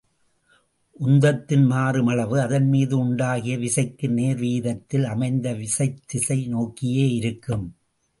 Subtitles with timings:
[0.99, 7.67] உந்தத்தின்மாறுமளவு அதன்மீது உண்டாகிய விசைக்கு நேர்வீதத்தில் அமைந்து விசைத்திசை நோக்கியே இருக்கும்.